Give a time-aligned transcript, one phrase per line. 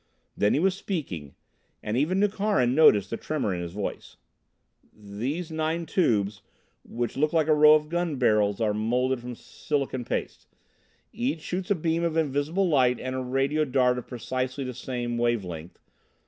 [0.35, 1.35] Then he was speaking,
[1.83, 4.17] and even Nukharin noticed the tremor in his voice:
[4.91, 6.41] "These nine tubes,
[6.83, 10.47] which look like a row of gun barrels, are molded from silicon paste.
[11.13, 15.19] Each shoots a beam of invisible light and a radio dart of precisely the same
[15.19, 15.77] wave length.